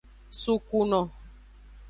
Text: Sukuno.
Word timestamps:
Sukuno. 0.41 1.01